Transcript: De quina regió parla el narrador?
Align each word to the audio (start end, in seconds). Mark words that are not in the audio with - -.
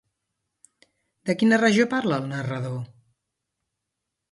De 1.29 1.35
quina 1.43 1.59
regió 1.61 1.87
parla 1.93 2.19
el 2.23 2.27
narrador? 2.33 2.83